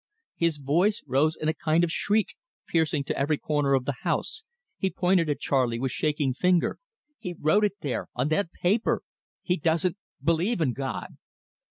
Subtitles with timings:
[0.35, 2.33] His voice rose in a kind of shriek,
[2.67, 4.41] piercing to every corner of the house.
[4.79, 6.79] He pointed at Charley with shaking finger.
[7.19, 9.03] "He wrote it there on that paper.
[9.43, 11.17] He doesn't believe in God."